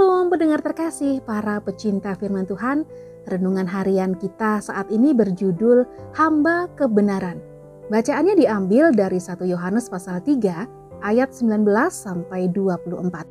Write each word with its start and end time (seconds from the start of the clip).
Shalom 0.00 0.32
pendengar 0.32 0.64
terkasih, 0.64 1.20
para 1.28 1.60
pecinta 1.60 2.16
firman 2.16 2.48
Tuhan. 2.48 2.88
Renungan 3.28 3.68
harian 3.68 4.16
kita 4.16 4.56
saat 4.64 4.88
ini 4.88 5.12
berjudul 5.12 5.84
Hamba 6.16 6.72
Kebenaran. 6.72 7.36
Bacaannya 7.92 8.32
diambil 8.32 8.96
dari 8.96 9.20
1 9.20 9.44
Yohanes 9.44 9.92
pasal 9.92 10.24
3 10.24 11.04
ayat 11.04 11.36
19 11.36 11.68
sampai 11.92 12.48
24. 12.48 13.28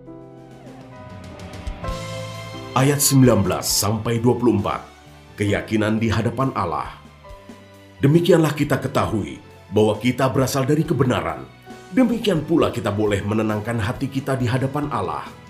Ayat 2.78 3.02
19 3.02 3.50
sampai 3.66 4.22
24. 4.22 5.42
Keyakinan 5.42 5.98
di 5.98 6.14
hadapan 6.14 6.54
Allah. 6.54 7.02
Demikianlah 7.98 8.54
kita 8.54 8.78
ketahui 8.78 9.42
bahwa 9.74 9.98
kita 9.98 10.30
berasal 10.30 10.70
dari 10.70 10.86
kebenaran. 10.86 11.50
Demikian 11.98 12.46
pula 12.46 12.70
kita 12.70 12.94
boleh 12.94 13.26
menenangkan 13.26 13.82
hati 13.82 14.06
kita 14.06 14.38
di 14.38 14.46
hadapan 14.46 14.86
Allah 14.94 15.49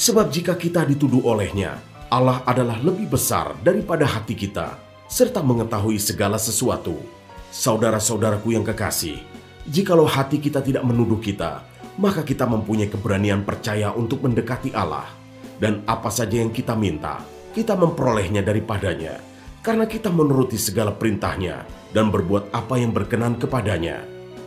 Sebab 0.00 0.32
jika 0.32 0.56
kita 0.56 0.88
dituduh 0.88 1.20
olehnya, 1.28 1.76
Allah 2.08 2.40
adalah 2.48 2.80
lebih 2.80 3.12
besar 3.12 3.52
daripada 3.60 4.08
hati 4.08 4.32
kita, 4.32 4.80
serta 5.04 5.44
mengetahui 5.44 6.00
segala 6.00 6.40
sesuatu. 6.40 6.96
Saudara-saudaraku 7.52 8.56
yang 8.56 8.64
kekasih, 8.64 9.20
jikalau 9.68 10.08
hati 10.08 10.40
kita 10.40 10.64
tidak 10.64 10.88
menuduh 10.88 11.20
kita, 11.20 11.68
maka 12.00 12.24
kita 12.24 12.48
mempunyai 12.48 12.88
keberanian 12.88 13.44
percaya 13.44 13.92
untuk 13.92 14.24
mendekati 14.24 14.72
Allah. 14.72 15.04
Dan 15.60 15.84
apa 15.84 16.08
saja 16.08 16.40
yang 16.40 16.48
kita 16.48 16.72
minta, 16.72 17.20
kita 17.52 17.76
memperolehnya 17.76 18.40
daripadanya, 18.40 19.20
karena 19.60 19.84
kita 19.84 20.08
menuruti 20.08 20.56
segala 20.56 20.96
perintahnya 20.96 21.68
dan 21.92 22.08
berbuat 22.08 22.56
apa 22.56 22.80
yang 22.80 22.96
berkenan 22.96 23.36
kepadanya. 23.36 24.00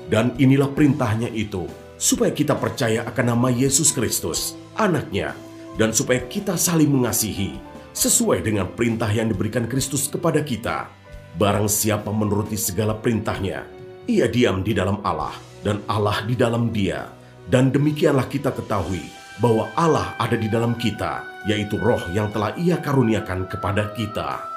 Dan 0.10 0.34
inilah 0.42 0.74
perintahnya 0.74 1.30
itu, 1.30 1.70
supaya 1.98 2.34
kita 2.34 2.58
percaya 2.58 3.06
akan 3.08 3.26
nama 3.38 3.50
Yesus 3.50 3.94
Kristus, 3.94 4.54
anaknya, 4.78 5.38
dan 5.78 5.94
supaya 5.94 6.22
kita 6.26 6.58
saling 6.58 6.90
mengasihi 6.90 7.58
sesuai 7.94 8.42
dengan 8.42 8.70
perintah 8.74 9.10
yang 9.10 9.30
diberikan 9.30 9.70
Kristus 9.70 10.10
kepada 10.10 10.42
kita. 10.42 10.90
Barang 11.34 11.66
siapa 11.66 12.14
menuruti 12.14 12.58
segala 12.58 12.94
perintahnya, 12.94 13.66
ia 14.06 14.26
diam 14.30 14.62
di 14.62 14.74
dalam 14.78 15.02
Allah 15.02 15.34
dan 15.66 15.82
Allah 15.90 16.22
di 16.26 16.38
dalam 16.38 16.70
dia. 16.70 17.10
Dan 17.44 17.74
demikianlah 17.74 18.30
kita 18.30 18.54
ketahui 18.54 19.02
bahwa 19.42 19.68
Allah 19.74 20.14
ada 20.22 20.38
di 20.38 20.46
dalam 20.46 20.78
kita, 20.78 21.44
yaitu 21.50 21.76
roh 21.82 22.00
yang 22.14 22.30
telah 22.30 22.54
ia 22.56 22.78
karuniakan 22.78 23.50
kepada 23.50 23.92
kita. 23.98 24.53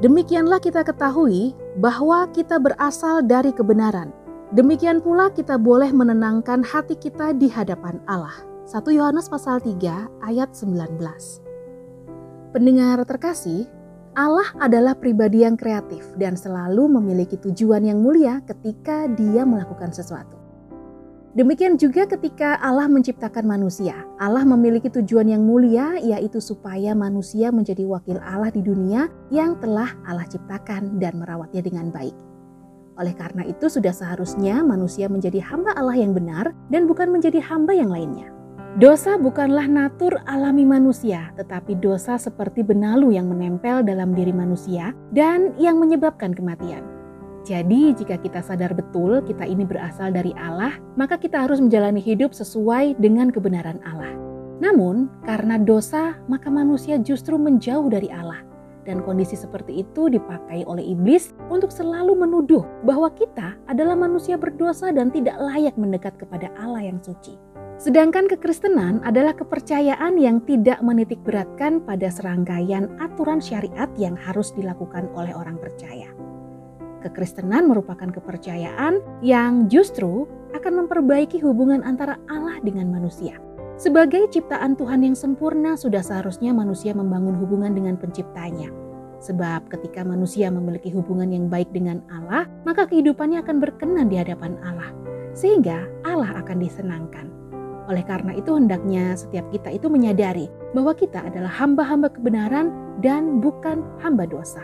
Demikianlah 0.00 0.64
kita 0.64 0.80
ketahui 0.80 1.52
bahwa 1.76 2.24
kita 2.32 2.56
berasal 2.56 3.20
dari 3.20 3.52
kebenaran. 3.52 4.08
Demikian 4.56 5.04
pula 5.04 5.28
kita 5.28 5.60
boleh 5.60 5.92
menenangkan 5.92 6.64
hati 6.64 6.96
kita 6.96 7.36
di 7.36 7.52
hadapan 7.52 8.00
Allah. 8.08 8.32
1 8.64 8.80
Yohanes 8.96 9.28
pasal 9.28 9.60
3 9.60 10.08
ayat 10.24 10.56
19. 10.56 10.96
Pendengar 12.56 13.04
terkasih, 13.04 13.68
Allah 14.16 14.48
adalah 14.56 14.96
pribadi 14.96 15.44
yang 15.44 15.60
kreatif 15.60 16.16
dan 16.16 16.32
selalu 16.32 16.96
memiliki 16.96 17.36
tujuan 17.36 17.84
yang 17.84 18.00
mulia 18.00 18.40
ketika 18.48 19.04
dia 19.12 19.44
melakukan 19.44 19.92
sesuatu. 19.92 20.39
Demikian 21.30 21.78
juga 21.78 22.10
ketika 22.10 22.58
Allah 22.58 22.90
menciptakan 22.90 23.46
manusia. 23.46 23.94
Allah 24.18 24.42
memiliki 24.42 24.90
tujuan 24.90 25.30
yang 25.30 25.46
mulia 25.46 25.94
yaitu 26.02 26.42
supaya 26.42 26.90
manusia 26.90 27.54
menjadi 27.54 27.86
wakil 27.86 28.18
Allah 28.18 28.50
di 28.50 28.58
dunia 28.58 29.06
yang 29.30 29.54
telah 29.62 29.94
Allah 30.02 30.26
ciptakan 30.26 30.98
dan 30.98 31.22
merawatnya 31.22 31.62
dengan 31.62 31.94
baik. 31.94 32.18
Oleh 32.98 33.14
karena 33.14 33.46
itu 33.46 33.70
sudah 33.70 33.94
seharusnya 33.94 34.58
manusia 34.66 35.06
menjadi 35.06 35.38
hamba 35.38 35.70
Allah 35.78 36.02
yang 36.02 36.18
benar 36.18 36.50
dan 36.66 36.90
bukan 36.90 37.14
menjadi 37.14 37.38
hamba 37.38 37.78
yang 37.78 37.94
lainnya. 37.94 38.26
Dosa 38.82 39.14
bukanlah 39.14 39.70
natur 39.70 40.18
alami 40.26 40.66
manusia, 40.66 41.30
tetapi 41.38 41.78
dosa 41.78 42.18
seperti 42.18 42.66
benalu 42.66 43.14
yang 43.18 43.30
menempel 43.30 43.86
dalam 43.86 44.14
diri 44.18 44.34
manusia 44.34 44.94
dan 45.14 45.54
yang 45.62 45.78
menyebabkan 45.78 46.34
kematian. 46.34 46.99
Jadi, 47.40 47.96
jika 47.96 48.20
kita 48.20 48.44
sadar 48.44 48.76
betul 48.76 49.24
kita 49.24 49.48
ini 49.48 49.64
berasal 49.64 50.12
dari 50.12 50.36
Allah, 50.36 50.76
maka 51.00 51.16
kita 51.16 51.40
harus 51.40 51.56
menjalani 51.56 52.00
hidup 52.00 52.36
sesuai 52.36 53.00
dengan 53.00 53.32
kebenaran 53.32 53.80
Allah. 53.80 54.12
Namun, 54.60 55.08
karena 55.24 55.56
dosa, 55.56 56.20
maka 56.28 56.52
manusia 56.52 57.00
justru 57.00 57.40
menjauh 57.40 57.88
dari 57.88 58.12
Allah, 58.12 58.44
dan 58.84 59.00
kondisi 59.00 59.40
seperti 59.40 59.80
itu 59.80 60.12
dipakai 60.12 60.68
oleh 60.68 60.84
iblis 60.92 61.32
untuk 61.48 61.72
selalu 61.72 62.12
menuduh 62.12 62.60
bahwa 62.84 63.08
kita 63.16 63.56
adalah 63.72 63.96
manusia 63.96 64.36
berdosa 64.36 64.92
dan 64.92 65.08
tidak 65.08 65.40
layak 65.40 65.72
mendekat 65.80 66.20
kepada 66.20 66.52
Allah 66.60 66.92
yang 66.92 67.00
suci. 67.00 67.40
Sedangkan 67.80 68.28
kekristenan 68.28 69.00
adalah 69.08 69.32
kepercayaan 69.32 70.20
yang 70.20 70.44
tidak 70.44 70.84
menitik 70.84 71.16
beratkan 71.24 71.80
pada 71.80 72.12
serangkaian 72.12 72.92
aturan 73.00 73.40
syariat 73.40 73.88
yang 73.96 74.12
harus 74.20 74.52
dilakukan 74.52 75.08
oleh 75.16 75.32
orang 75.32 75.56
percaya. 75.56 76.12
Kekristenan 77.00 77.66
merupakan 77.66 78.08
kepercayaan 78.12 79.00
yang 79.24 79.66
justru 79.72 80.28
akan 80.52 80.84
memperbaiki 80.84 81.40
hubungan 81.40 81.80
antara 81.80 82.20
Allah 82.28 82.60
dengan 82.60 82.92
manusia. 82.92 83.40
Sebagai 83.80 84.28
ciptaan 84.28 84.76
Tuhan 84.76 85.00
yang 85.00 85.16
sempurna, 85.16 85.72
sudah 85.72 86.04
seharusnya 86.04 86.52
manusia 86.52 86.92
membangun 86.92 87.32
hubungan 87.40 87.72
dengan 87.72 87.96
Penciptanya. 87.96 88.68
Sebab 89.24 89.72
ketika 89.72 90.04
manusia 90.04 90.52
memiliki 90.52 90.92
hubungan 90.92 91.32
yang 91.32 91.48
baik 91.48 91.72
dengan 91.72 92.04
Allah, 92.12 92.44
maka 92.68 92.84
kehidupannya 92.84 93.40
akan 93.40 93.56
berkenan 93.56 94.12
di 94.12 94.20
hadapan 94.20 94.60
Allah, 94.60 94.92
sehingga 95.32 95.88
Allah 96.04 96.44
akan 96.44 96.60
disenangkan. 96.60 97.32
Oleh 97.88 98.04
karena 98.04 98.36
itu, 98.36 98.52
hendaknya 98.52 99.16
setiap 99.16 99.48
kita 99.48 99.72
itu 99.72 99.88
menyadari 99.88 100.52
bahwa 100.76 100.92
kita 100.92 101.24
adalah 101.24 101.48
hamba-hamba 101.48 102.12
kebenaran 102.12 102.70
dan 103.00 103.40
bukan 103.40 103.80
hamba 104.04 104.28
dosa. 104.28 104.62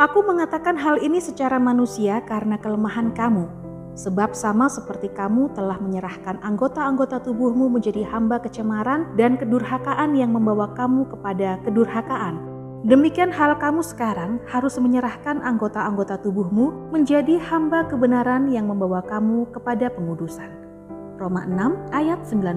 Aku 0.00 0.24
mengatakan 0.24 0.80
hal 0.80 0.96
ini 1.04 1.20
secara 1.20 1.60
manusia 1.60 2.24
karena 2.24 2.56
kelemahan 2.56 3.12
kamu, 3.12 3.44
sebab 3.92 4.32
sama 4.32 4.64
seperti 4.72 5.12
kamu 5.12 5.52
telah 5.52 5.76
menyerahkan 5.76 6.40
anggota-anggota 6.40 7.20
tubuhmu 7.20 7.68
menjadi 7.68 8.08
hamba 8.08 8.40
kecemaran 8.40 9.12
dan 9.20 9.36
kedurhakaan 9.36 10.16
yang 10.16 10.32
membawa 10.32 10.72
kamu 10.72 11.04
kepada 11.04 11.60
kedurhakaan. 11.68 12.40
Demikian 12.88 13.28
hal 13.28 13.60
kamu 13.60 13.84
sekarang 13.84 14.40
harus 14.48 14.80
menyerahkan 14.80 15.36
anggota-anggota 15.44 16.16
tubuhmu 16.24 16.88
menjadi 16.96 17.36
hamba 17.36 17.84
kebenaran 17.84 18.48
yang 18.48 18.72
membawa 18.72 19.04
kamu 19.04 19.52
kepada 19.52 19.92
pengudusan. 19.92 20.48
Roma 21.20 21.44
6 21.44 21.92
ayat 21.92 22.24
19. 22.24 22.56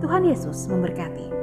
Tuhan 0.00 0.24
Yesus 0.24 0.72
memberkati. 0.72 1.41